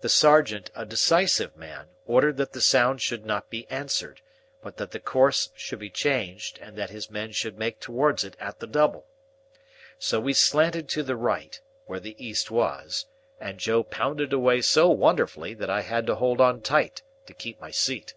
The 0.00 0.08
sergeant, 0.08 0.70
a 0.74 0.86
decisive 0.86 1.54
man, 1.54 1.88
ordered 2.06 2.38
that 2.38 2.54
the 2.54 2.62
sound 2.62 3.02
should 3.02 3.26
not 3.26 3.50
be 3.50 3.68
answered, 3.68 4.22
but 4.62 4.78
that 4.78 4.92
the 4.92 4.98
course 4.98 5.50
should 5.54 5.80
be 5.80 5.90
changed, 5.90 6.58
and 6.62 6.78
that 6.78 6.88
his 6.88 7.10
men 7.10 7.32
should 7.32 7.58
make 7.58 7.78
towards 7.78 8.24
it 8.24 8.38
"at 8.40 8.60
the 8.60 8.66
double." 8.66 9.04
So 9.98 10.18
we 10.18 10.32
slanted 10.32 10.88
to 10.88 11.02
the 11.02 11.14
right 11.14 11.60
(where 11.84 12.00
the 12.00 12.16
East 12.18 12.50
was), 12.50 13.04
and 13.38 13.58
Joe 13.58 13.82
pounded 13.82 14.32
away 14.32 14.62
so 14.62 14.88
wonderfully, 14.88 15.52
that 15.52 15.68
I 15.68 15.82
had 15.82 16.06
to 16.06 16.14
hold 16.14 16.40
on 16.40 16.62
tight 16.62 17.02
to 17.26 17.34
keep 17.34 17.60
my 17.60 17.70
seat. 17.70 18.14